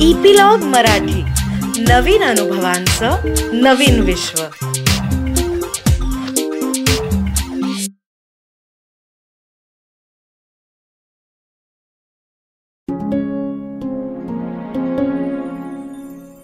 [0.00, 1.22] Epilogue Marathi.
[1.82, 3.16] नवीन अनुभवांचं
[3.52, 4.42] नवीन विश्व.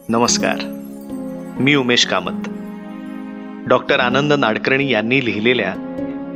[0.08, 0.56] नमस्कार.
[1.60, 2.48] मी उमेश कामत.
[3.68, 5.74] डॉक्टर आनंद नाडकर्णी यांनी लिहिलेल्या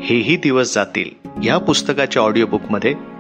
[0.03, 3.16] हेही दिवस जातील या पुस्तकाच्या ऑडिओ बुकमध्ये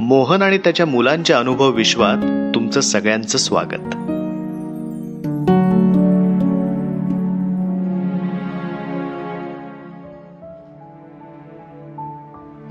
[0.00, 2.16] मोहन आणि त्याच्या मुलांच्या अनुभव विश्वात
[2.54, 3.80] तुमचं सगळ्यांचं स्वागत.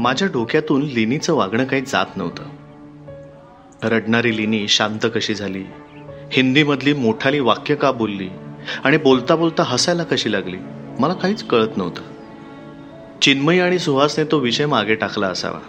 [0.01, 2.43] माझ्या डोक्यातून लिनीचं वागणं काही जात नव्हतं.
[3.83, 5.63] रडणारी लिनी शांत कशी झाली?
[6.31, 8.29] हिंदीमधली मोठाली वाक्य का बोलली?
[8.83, 10.57] आणि बोलता बोलता हसायला कशी लागली?
[10.99, 12.01] मला काहीच कळत नव्हतं.
[13.21, 15.59] चिन्मयी आणि सुहासने तो विषय मागे टाकला असावा.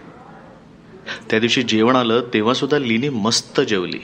[1.30, 3.98] त्या दिवशी जेवण आलं तेव्हा सुद्धा लिनी मस्त जेवली.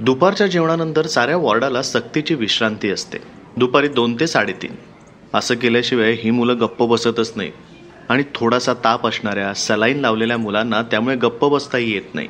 [0.00, 3.18] दुपारच्या जेवणानंतर साऱ्या वॉर्डाला सक्तीची विश्रांती असते.
[3.56, 4.70] दुपारी दोन ते साडेतीन.
[5.34, 7.50] असं केल्याशिवाय ही मुलं गप्प बसतच नाही
[8.08, 12.28] आणि थोडासा ताप असणाऱ्या सलाईन लावलेल्या मुलांना त्यामुळे गप्प बसताही येत नाही.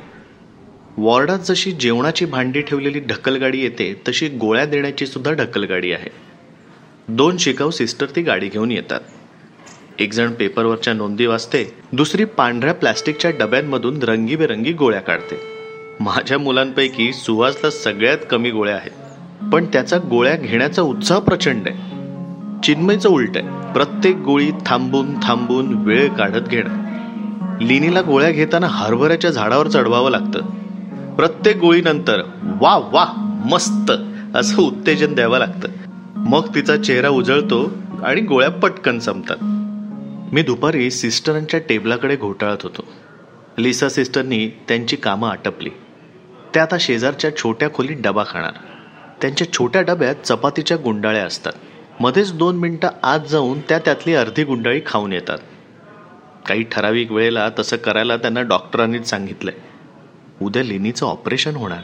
[0.97, 6.09] वॉर्डात जशी जेवणाची भांडी ठेवलेली ढकलगाडी येते तशी गोळ्या देण्याची सुद्धा ढकलगाडी आहे.
[7.07, 8.99] दोन शिकाऊ सिस्टर ती गाडी घेऊन येतात.
[9.99, 15.39] एक जण पेपरवरच्या नोंदी वाचते दुसरी पांढऱ्या प्लॅस्टिकच्या डब्यांमधून रंगीबेरंगी गोळ्या काढते.
[15.99, 18.91] माझ्या मुलांपैकी सुहासला सगळ्यात कमी गोळ्या आहेत
[19.53, 21.77] पण त्याचा गोळ्या घेण्याचा उत्साह प्रचंड आहे.
[22.63, 26.81] चिन्मयचं उलट आहे प्रत्येक गोळी थांबून थांबून वेळ काढत घेणं.
[27.61, 30.39] लिनीला गोळ्या घेताना हरभऱ्याच्या झाडावर चढवावं लागतं.
[31.15, 32.21] प्रत्येक गोळीनंतर
[32.61, 33.05] वा वा
[33.51, 33.91] मस्त
[34.35, 35.67] असं उत्तेजन द्यावं लागतं.
[36.15, 39.50] मग तिचा चेहरा उजळतो आणि गोळ्या पटकन संपतात.
[40.31, 42.87] मी दुपारी सिस्टरांच्या टेबलाकडे घोटाळत होतो.
[43.57, 45.69] लिसा सिस्टरनी त्यांची कामं आटपली.
[46.53, 48.51] त्या आता शेजारच्या छोट्या खोलीत डबा खाणार.
[49.21, 51.51] त्यांच्या छोट्या डब्यात चपातीच्या गुंडाळ्या असतात.
[51.99, 55.37] मध्येच दोन मिनटं आत जाऊन त्या त्यातली अर्धी गुंडाळी खाऊन येतात.
[56.47, 59.53] काही ठराविक वेळेला तसं करायला त्यांना डॉक्टरांनीच सांगितलंय.
[60.41, 61.83] उद्या लिनीचं ऑपरेशन होणार.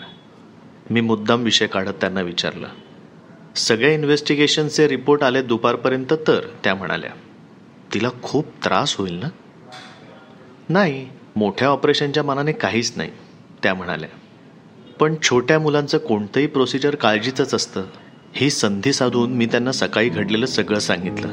[0.89, 2.67] मी मुद्दाम विषय काढत त्यांना विचारलं.
[3.55, 7.09] सगळ्या इन्व्हेस्टिगेशनचे रिपोर्ट आले दुपारपर्यंत तर त्या म्हणाल्या.
[7.97, 9.27] तिला खूप त्रास होईल ना?
[10.69, 13.09] नाही मोठ्या ऑपरेशनच्या मनाने काहीच नाही
[13.63, 14.09] त्या म्हणाल्या.
[14.99, 17.83] पण छोट्या मुलांचं कोणतंही प्रोसिजर काळजीचंच असतं.
[18.33, 21.27] ही संधी साधून मी त्यांना सकाळी घडलेलं सगळं सांगितलं.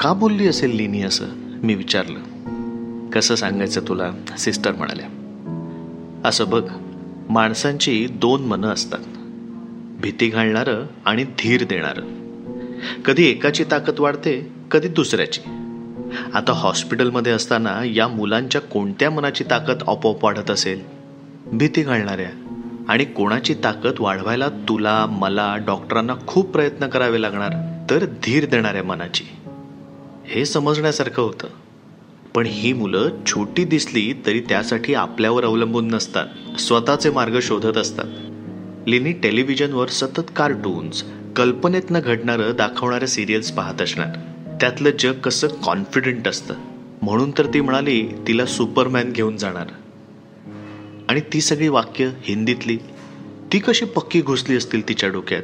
[0.00, 1.26] का बोलली असेल लिनी असं?
[1.34, 2.20] मी विचारलं.
[3.10, 4.12] कसं सांगायचं तुला?
[4.38, 5.08] सिस्टर म्हणाल्या.
[6.24, 6.70] असं बघ
[7.28, 9.04] माणसांची दोन मनं असतात.
[10.00, 12.26] भीती घालणारं आणि धीर देणारं.
[13.04, 15.40] कधी एकाची ताकद वाढते कधी दुसऱ्याची.
[16.34, 20.80] आता हॉस्पिटलमध्ये असताना या मुलांच्या कोणत्या मनाची ताकद आपोआप वाढत असेल?
[21.46, 22.30] भीती घालणाऱ्या
[22.88, 27.52] आणि कोणाची ताकद वाढवायला तुला मला डॉक्टरांना खूप प्रयत्न करावे लागणार
[27.90, 29.24] तर धीर देणाऱ्या मनाची.
[30.26, 31.46] हे समजण्यासारखं होतं.
[32.34, 36.26] पण ही मुलं छोटी दिसली तरी त्यासाठी आपल्यावर अवलंबून नसतात.
[36.60, 38.04] स्वतःचे मार्ग शोधत असतात.
[38.88, 41.04] लिनी टेलिव्हिजनवर सतत कार्टून्स
[41.36, 44.35] कल्पनेतनं घडणारं दाखवणाऱ्या सिरियल्स पाहत असणार.
[44.60, 46.54] त्यातलं जग कसं कॉन्फिडंट असतं?
[47.02, 49.66] म्हणून तर ती म्हणाली तिला सुपरमॅन घेऊन जाणार.
[51.08, 52.76] आणि ती सगळी वाक्य हिंदीतली
[53.52, 55.42] ती कशी पक्की घुसली असतील तिच्या डोक्यात?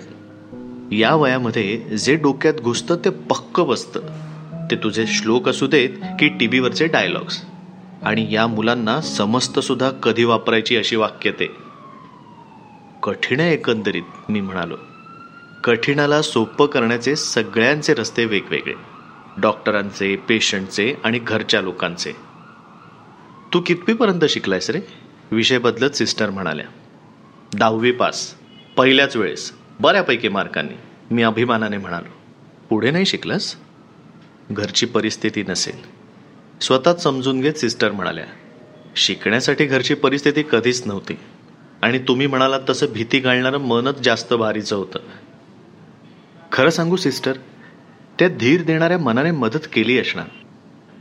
[0.93, 4.01] या वयामध्ये जे डोक्यात घुसतं ते पक्क बसतं.
[4.71, 7.43] ते तुझे श्लोक असू देत की टी व्हीवरचे डायलॉग्स
[8.03, 11.56] आणि या मुलांना समस्त सुद्धा कधी वापरायची अशी वाक्य ते.
[13.03, 14.77] कठीण आहे एकंदरीत मी म्हणालो.
[15.65, 18.91] कठीणाला सोपं करण्याचे सगळ्यांचे रस्ते वेगवेगळे.
[19.41, 22.12] डॉक्टरांचे पेशंटचे आणि घरच्या लोकांचे.
[23.54, 24.81] तू कितवीपर्यंत शिकलायस रे?
[25.31, 26.65] विषय बदलत सिस्टर म्हणाल्या.
[27.54, 28.34] दहावी पास.
[28.76, 29.53] पहिल्याच वेळेस.
[29.81, 30.75] बऱ्यापैकी मार्कांनी.
[31.15, 32.12] मी अभिमानाने म्हणालो.
[32.71, 33.56] पुढे नाही शिकलास?
[34.50, 35.76] घरची परिस्थिती नसेल.
[36.60, 38.25] स्वतःच समजून घेत सिस्टर म्हणाल्या.
[38.97, 41.15] शिकण्यासाठी घरची परिस्थिती कधीच नव्हती.
[41.83, 44.98] आणि तुम्ही म्हणालात तसं भीती घालणारं मनच जास्त भारीचं होतं.
[46.53, 47.33] खरं सांगू सिस्टर?
[48.18, 50.26] त्या धीर देणाऱ्या मनाने मदत केली असणार.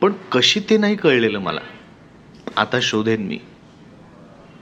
[0.01, 1.59] पण कशी ते नाही कळलेलं मला.
[2.57, 3.39] आता शोधेन मी.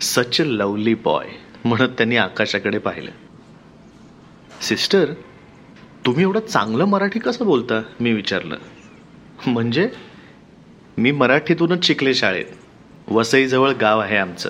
[0.01, 1.27] सच लवली बॉय
[1.65, 3.11] म्हणत त्यांनी आकाशाकडे पाहिलं.
[4.61, 5.05] सिस्टर
[6.05, 7.81] तुम्ही एवढं चांगलं मराठी कसं बोलता?
[7.99, 8.57] मी विचारलं.
[9.47, 9.89] म्हणजे
[10.97, 12.45] मी मराठीतूनच शिकले शाळेत.
[13.07, 14.49] वसईजवळ गाव आहे आमचं.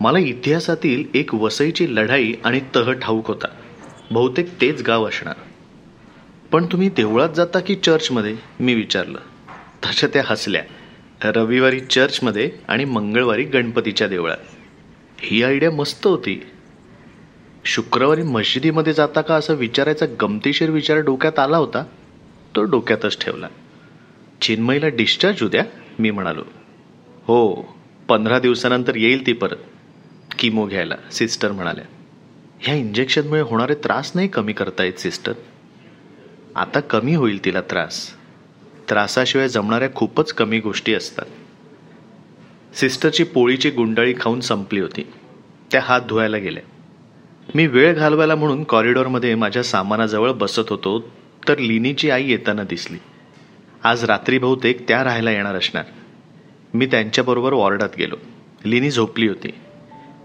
[0.00, 3.48] मला इतिहासातील एक वसईची लढाई आणि तह ठाऊक होता.
[4.10, 5.34] बहुतेक तेच गाव असणार.
[6.52, 8.36] पण तुम्ही देवळात जाता की चर्चमध्ये?
[8.60, 9.18] मी विचारलं.
[9.84, 10.62] तशा त्या हसल्या.
[11.24, 14.36] रविवारी चर्चमध्ये आणि मंगळवारी गणपतीच्या देवळात.
[15.18, 16.46] ही आयडिया मस्त होती.
[17.64, 21.84] शुक्रवारी मशिदीमध्ये जाता का असं विचारायचा गमतीशीर विचार डोक्यात आला होता?
[22.56, 23.48] तो डोक्यातच ठेवला.
[24.40, 25.64] चिन्मईला डिस्चार्ज उद्या
[25.98, 26.42] मी म्हणालो.
[27.26, 27.54] हो
[28.08, 29.56] पंधरा दिवसानंतर येईल ती परत.
[30.38, 31.84] किमो घ्यायला सिस्टर म्हणाल्या.
[32.60, 35.32] ह्या इंजेक्शनमुळे होणारे त्रास नाही कमी करता येत सिस्टर
[36.56, 38.10] आता कमी होईल तिला त्रास.
[38.88, 41.26] त्रासाशिवाय जमणाऱ्या खूपच कमी गोष्टी असतात.
[42.76, 45.06] सिस्टरची पोळीची गुंडाळी खाऊन संपली होती.
[45.72, 46.62] त्या हात धुवायला गेल्या.
[47.54, 51.10] मी वेळ घालवायला म्हणून कॉरिडॉरमध्ये माझ्या सामानाजवळ बसत होतो
[51.48, 52.98] तर लिनीची आई येताना दिसली.
[53.84, 55.84] आज रात्री बहुतेक त्या राहायला येणार असणार.
[56.74, 58.16] मी त्यांच्याबरोबर वॉर्डात गेलो.
[58.64, 59.50] लिनी झोपली होती.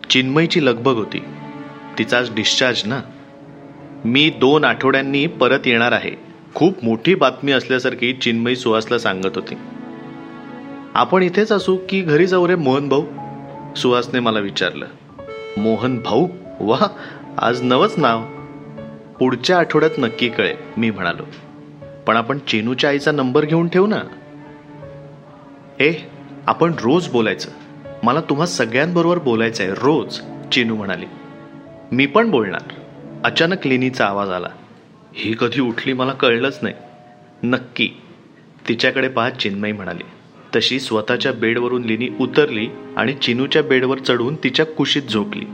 [0.10, 1.24] चिन्मयची लगबग होती.
[1.98, 3.01] तिचा आज डिस्चार्ज ना?
[4.06, 6.12] मी दोन आठवड्यांनी परत येणार आहे.
[6.56, 9.56] खूप मोठी बातमी असल्यासारखी चिन्मयी सुहासला सांगत होती.
[10.94, 13.03] आपण इथेच असू की घरी जाऊ रे मोहन भाऊ?
[13.75, 14.86] सुहासने मला विचारलं.
[15.57, 16.27] मोहन भाऊ?
[16.59, 16.77] वा
[17.38, 18.24] आज नवच नाव.
[19.19, 21.24] पुढच्या आठवड्यात नक्की कळेल मी म्हणालो.
[22.07, 24.01] पण आपण चेनूच्या आईचा नंबर घेऊन ठेवू ना?
[25.80, 25.94] ए
[26.48, 27.50] आपण रोज बोलायचं.
[28.03, 30.19] मला तुम्हा सगळ्यांबरोबर बोलायचं आहे रोज
[30.51, 31.06] चेनू म्हणाली.
[31.92, 32.81] मी पण बोलणार.
[33.23, 34.47] अचानक लेणीचा आवाज आला.
[35.13, 36.75] ही कधी उठली मला कळलंच नाही.
[37.44, 37.89] नक्की.
[38.69, 40.03] तिच्याकडे पाहत चिन्मयी म्हणाली.
[40.56, 45.45] तशी स्वतःच्या बेडवरून लिनी उतरली आणि चिनूच्या बेडवर चढून तिच्या कुशीत झोपली.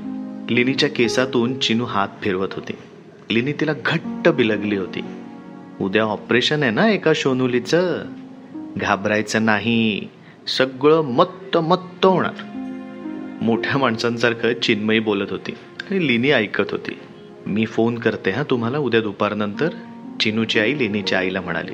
[0.55, 2.73] लिनीच्या केसातून चिनू हात फिरवत होती.
[3.31, 4.99] लिनी तिला घट्ट बिलगली होती.
[5.81, 8.05] उद्या ऑपरेशन आहे ना एका शोनुलीचं?
[8.77, 10.07] घाबरायचं नाही.
[10.47, 12.33] सगळं मत्त मत्त होणार.
[13.41, 15.51] मोठ्या माणसांसारखं चिन्मयी बोलत होती
[15.91, 16.99] आणि लिनी ऐकत होती.
[17.47, 19.69] मी फोन करते हा तुम्हाला उद्या दुपारनंतर
[20.19, 21.71] चिनूची आई लेणीच्या आईला म्हणाली.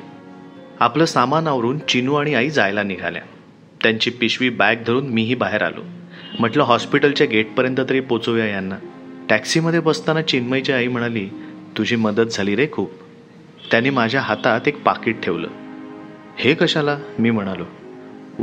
[0.80, 3.22] आपलं सामान आवरून चिनू आणि आई जायला निघाल्या.
[3.82, 5.80] त्यांची पिशवी बॅग धरून मीही बाहेर आलो.
[6.38, 8.74] म्हटलं हॉस्पिटलच्या गेटपर्यंत तरी पोचवूया यांना.
[9.28, 11.28] टॅक्सीमध्ये बसताना चिन्मयची आई म्हणाली
[11.78, 12.90] तुझी मदत झाली रे खूप.
[13.70, 15.48] त्याने माझ्या हातात एक पाकिट ठेवलं.
[16.36, 16.98] हे कशाला?
[17.18, 17.64] मी म्हणालो.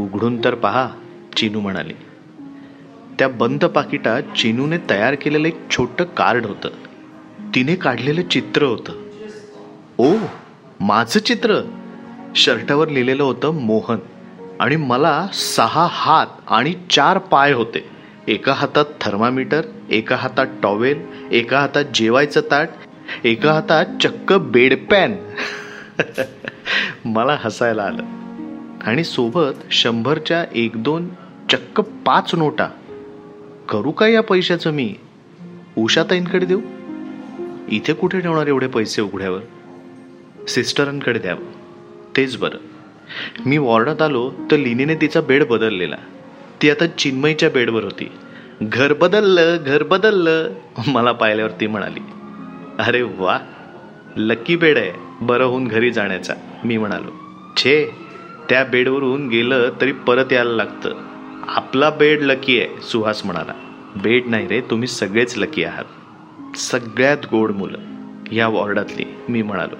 [0.01, 0.89] उघडून तर पहा
[1.37, 1.93] चिनू म्हणाली.
[3.19, 6.69] त्या बंद पाकिटात चिनूने तयार केलेलं एक छोटं कार्ड होतं.
[7.55, 8.93] तिने काढलेलं चित्र होतं.
[9.97, 10.15] ओ
[10.79, 11.61] माझं चित्र.
[12.35, 13.97] शर्टावर लिहिलेलं होतं मोहन.
[14.59, 17.85] आणि मला सहा हात आणि चार पाय होते.
[18.27, 21.01] एका हातात थर्मामीटर एका हातात टॉवेल
[21.31, 22.69] एका हातात जेवायचं ताट
[23.23, 25.15] एका हातात चक्क बेडपॅन
[27.05, 28.03] मला हसायला आलं.
[28.83, 31.09] आणि सोबत शंभरच्या एक दोन
[31.51, 32.67] चक्क पाच नोटा.
[33.69, 34.95] करू का या पैशाचं मी?
[35.77, 36.61] उषाताईंकडे देऊ?
[37.71, 39.39] इथे कुठे ठेवणार एवढे पैसे उघड्यावर?
[40.47, 41.43] सिस्टरांकडे द्यावं.
[42.17, 42.57] तेच बरं.
[43.45, 45.95] मी वॉर्डात आलो तर लिनीने तिचा बेड बदललेला.
[46.61, 48.11] ती आता चिन्मईच्या बेडवर होती.
[48.61, 50.49] घर बदललं घर बदललं
[50.87, 51.99] मला पाहिल्यावर ती म्हणाली.
[52.79, 53.39] अरे वा
[54.17, 54.91] लक्की बेड आहे
[55.21, 56.33] बरं होऊन घरी जाण्याचा
[56.63, 57.11] मी म्हणालो.
[57.57, 57.91] छे
[58.49, 60.89] त्या बेडवरून गेलं तरी परत यायला लागतं.
[61.47, 63.53] आपला बेड लकी आहे सुहास म्हणाला.
[64.03, 65.85] बेड नाही रे तुम्ही सगळेच लकी आहात.
[66.55, 67.77] सगळ्यात गोड मुलं
[68.31, 69.75] या वॉर्डातली मी म्हणालो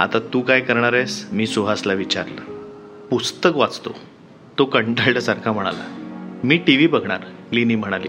[0.00, 1.26] आता तू काय करणार आहेस?
[1.32, 2.40] मी सुहासला विचारलं.
[3.10, 3.90] पुस्तक वाचतो
[4.58, 5.96] तो कंटाळल्यासारखा म्हणाला.
[6.44, 7.20] मी टी व्ही बघणार
[7.52, 8.08] लिनी म्हणाली.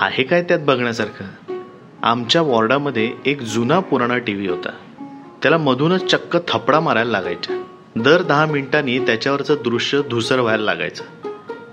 [0.00, 1.54] आहे काय त्यात बघण्यासारखं?
[2.02, 4.70] आमच्या वॉर्डामध्ये एक जुना पुराणा टी व्ही होता.
[5.42, 7.62] त्याला मधूनच चक्क थपडा मारायला लागायच्या.
[7.96, 11.04] दर दहा मिनिटांनी त्याच्यावरचं दृश्य धुसर व्हायला लागायचं.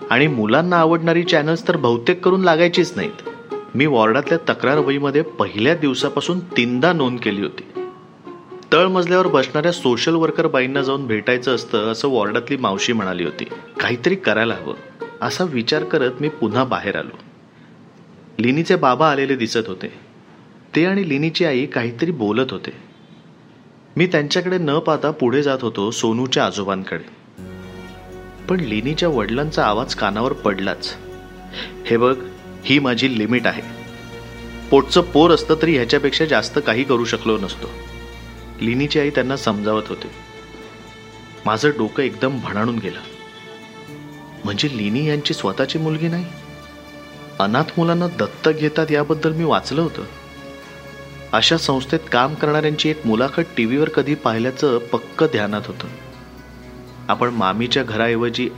[0.10, 3.30] आणि मुलांना आवडणारी चॅनल्स तर बहुतेक करून लागायचीच नाहीत.
[3.76, 7.82] मी वॉर्डातल्या तक्रार वहीमध्ये पहिल्या दिवसापासून तीनदा नोंद केली होती.
[8.74, 13.44] तळमजल्यावर बसणाऱ्या सोशल वर्कर बाईंना जाऊन भेटायचं असतं असं वॉर्डातली मावशी म्हणाली होती.
[13.80, 14.74] काहीतरी करायला हवं.
[15.22, 17.18] असा विचार करत मी पुन्हा बाहेर आलो.
[18.40, 19.94] लिनीचे बाबा आलेले दिसत होते.
[20.76, 22.74] ते आणि लिनीची आई काहीतरी बोलत होते.
[23.98, 27.04] मी त्यांच्याकडे न पाहता पुढे जात होतो सोनूच्या आजोबांकडे.
[28.50, 30.96] पण लिनीच्या वडिलांचा आवाज कानावर पडलाच.
[31.86, 32.18] हे बघ
[32.66, 33.62] ही माझी लिमिट आहे.
[34.70, 37.68] पोटचं पोर असतं तरी ह्याच्यापेक्षा जास्त काही करू शकलो नसतो.
[38.62, 40.08] लिनीची आई त्यांना समजावत होते.
[41.46, 43.00] माझं डोकं एकदम भणाणून गेलं.
[44.44, 46.26] म्हणजे लिनी यांची स्वतःची मुलगी नाही?
[47.40, 50.04] अनाथ मुलांना दत्तक घेतात याबद्दल मी वाचलं होतं.
[51.32, 55.88] अशा संस्थेत काम करणाऱ्यांची एक मुलाखत टी व्हीवर कधी पाहिल्याचं पक्क ध्यानात होतं.
[57.08, 58.50] आपण मामीच्या घराऐवजी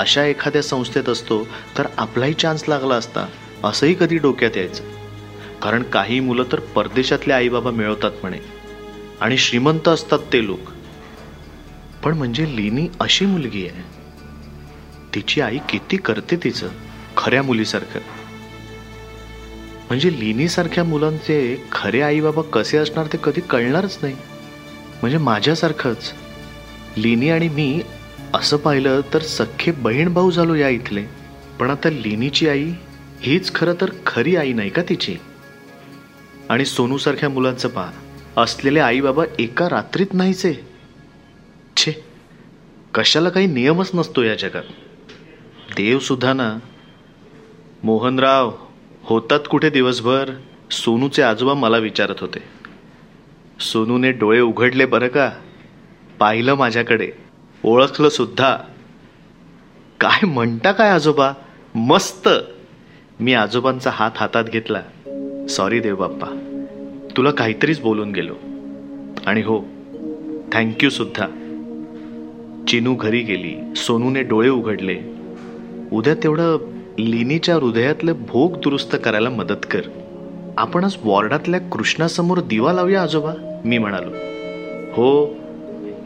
[0.00, 1.44] अशा एखाद्या संस्थेत असतो
[1.78, 3.26] तर आपलाही चान्स लागला असता
[3.64, 4.84] असंही कधी डोक्यात यायचं.
[5.62, 8.38] कारण काही मुलं तर परदेशातले आईबाबा मिळवतात म्हणे.
[9.20, 10.60] आणि श्रीमंत असतात ते लोक.
[12.04, 13.82] पण म्हणजे लिनी अशी मुलगी आहे.
[15.14, 16.68] तिची आई किती करते तिचं
[17.16, 18.00] खऱ्या मुलीसारखं.
[19.88, 24.14] म्हणजे लिनीसारख्या मुलांचे खरे आई बाबा कसे असणार ते कधी कळणारच नाही.
[25.00, 26.12] म्हणजे माझ्यासारखंच.
[26.96, 27.82] लिनी आणि मी
[28.34, 31.04] असं पाहिलं तर सख्खे बहीण भाऊ झालो या इथले.
[31.60, 32.72] पण आता लेणीची आई
[33.20, 35.16] हीच खरं तर खरी आई नाही का तिची?
[36.48, 37.92] आणि सोनूसारख्या मुलांचं पहा
[38.36, 40.54] असलेले आई बाबा एका रात्रीत नाहीचे.
[41.76, 41.92] छे
[42.94, 44.62] कशाला काही नियमच नसतो या जगात.
[45.76, 46.58] देवसुद्धा ना.
[47.82, 48.52] मोहनराव
[49.02, 50.30] होतात कुठे दिवसभर?
[50.70, 52.38] सोनूचे आजोबा मला विचारत होते.
[53.60, 55.30] सोनूने डोळे उघडले बरं का?
[56.18, 57.29] पाहिलं माझ्याकडे.
[57.64, 58.56] ओळखलं सुद्धा
[60.00, 61.32] काय म्हणता काय आजोबा?
[61.74, 62.28] मस्त.
[63.20, 64.82] मी आजोबांचा हात हातात घेतला.
[65.48, 66.56] सॉरी देव बाप्पा
[67.16, 68.34] तुला काहीतरीच बोलून गेलो.
[69.26, 69.60] आणि हो
[70.52, 71.26] थँक्यू सुद्धा.
[72.68, 73.74] चिनू घरी गेली.
[73.76, 74.98] सोनूने डोळे उघडले.
[75.92, 76.58] उद्या तेवढं
[76.98, 79.80] लिनीच्या हृदयातले भोग दुरुस्त करायला मदत कर.
[80.58, 84.10] आपण आज वॉर्डातल्या कृष्णासमोर दिवा लावूया आजोबा मी म्हणालो.
[84.92, 85.26] हो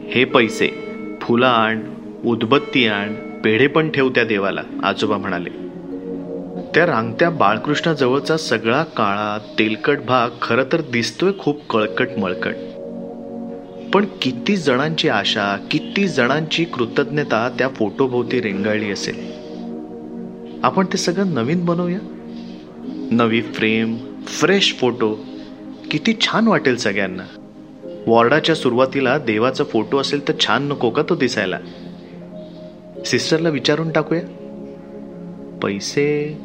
[0.07, 0.84] हे पैसे.
[1.27, 1.81] फुलं आण
[2.25, 5.49] उदबत्ती आण पेढे पण ठेव त्या देवाला आजोबा म्हणाले.
[6.75, 12.53] त्या रांगत्या बाळकृष्णाजवळचा सगळा काळा तेलकट भाग खरं तर दिसतोय खूप कळकट मळकट.
[13.93, 19.31] पण किती जणांची आशा किती जणांची कृतज्ञता त्या फोटोभोवती रेंगाळली असेल.
[20.63, 21.99] आपण ते सगळं नवीन बनवूया?
[23.11, 25.15] नवी फ्रेम फ्रेश फोटो
[25.91, 27.44] किती छान वाटेल सगळ्यांना.
[28.07, 31.57] वॉर्डाच्या सुरुवातीला देवाचा फोटो असेल तर छान नको का तो दिसायला?
[33.05, 34.21] सिस्टरला विचारून टाकूया.
[35.63, 36.37] पैसे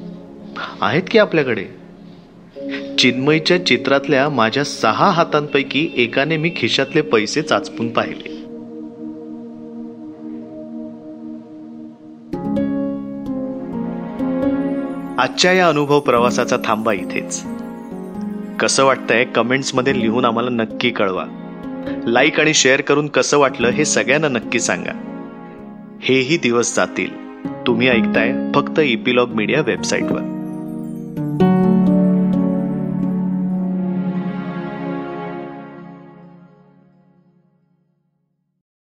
[0.81, 1.65] आहेत की आपल्याकडे?
[2.99, 8.41] चिन्मयच्या चित्रातल्या माझ्या सहा हातांपैकी एकाने मी खिशातले पैसे चाचपून पाहिले.
[15.19, 17.45] आजच्या या अनुभव प्रवासाचा थांबा इथेच.
[18.61, 21.40] कसं वाटतंय कमेंट्समध्ये लिहून आम्हाला नक्की कळवा.
[21.87, 24.93] लाईक आणि शेअर करून कसं वाटलं हे सगळ्यांना नक्की सांगा.
[26.01, 27.11] हेही दिवस जातील.
[27.67, 30.40] तुम्ही ऐकताय फक्त इपिलॉग मीडिया वेबसाईटवर.